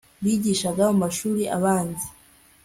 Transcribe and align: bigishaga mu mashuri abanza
bigishaga 0.23 0.83
mu 0.91 0.95
mashuri 1.03 1.43
abanza 1.57 2.07